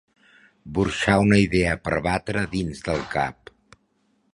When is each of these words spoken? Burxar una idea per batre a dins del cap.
Burxar 0.77 1.19
una 1.25 1.39
idea 1.43 1.75
per 1.85 2.01
batre 2.09 2.43
a 2.45 2.51
dins 2.59 2.83
del 2.89 3.09
cap. 3.17 3.57